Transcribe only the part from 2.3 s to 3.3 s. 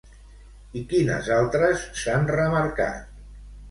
remarcat?